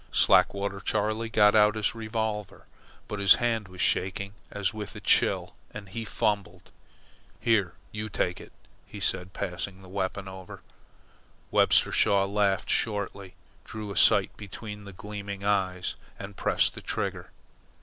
[0.11, 2.65] Slackwater Charley got out his revolver,
[3.07, 6.71] but his hand was shaking, as with a chill, and he fumbled.
[7.39, 8.51] "Here you take it,"
[8.87, 10.63] he said, passing the weapon over.
[11.51, 17.29] Webster Shaw laughed shortly, drew a sight between the gleaming eyes, and pressed the trigger.